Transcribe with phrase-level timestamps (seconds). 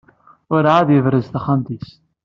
[0.55, 1.89] Ur ɛad yebrez taxxamt-is.